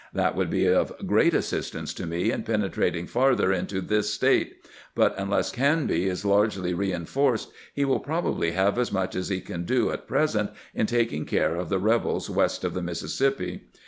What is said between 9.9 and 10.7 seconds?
at present